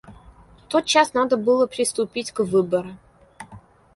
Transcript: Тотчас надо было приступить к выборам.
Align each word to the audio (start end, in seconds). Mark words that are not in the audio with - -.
Тотчас 0.67 1.13
надо 1.13 1.37
было 1.37 1.67
приступить 1.67 2.31
к 2.31 2.39
выборам. 2.43 2.97